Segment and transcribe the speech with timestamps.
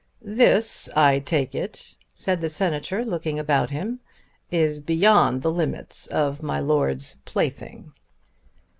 [0.23, 3.99] "This I take it," said the Senator looking about him,
[4.49, 7.93] "is beyond the limits of my Lord's plaything."